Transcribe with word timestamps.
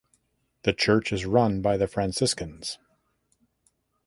The 0.63 0.73
church 0.73 1.13
is 1.13 1.27
run 1.27 1.61
by 1.61 1.77
the 1.77 1.85
Franciscans. 1.85 2.79